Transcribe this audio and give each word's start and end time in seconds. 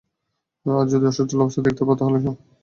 আর 0.65 0.85
যদি 0.91 1.05
অসচ্ছল 1.07 1.39
অবস্থা 1.41 1.61
দেখতে 1.61 1.83
পাও 1.83 1.95
তাহলে 1.95 2.17
এই 2.17 2.21
দিনারগুলো 2.21 2.35
দিয়ে 2.35 2.43
আসবে। 2.43 2.57